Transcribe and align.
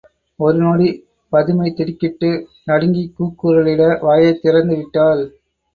ஒரு 0.39 0.57
நொடி, 0.57 0.87
பதுமை 1.31 1.71
திடுக்கிட்டு 1.71 2.31
நடுங்கிக் 2.65 3.13
கூக்குரலிட 3.17 3.81
வாயைத் 4.01 4.43
திறந்துவிட்டாள். 4.43 5.23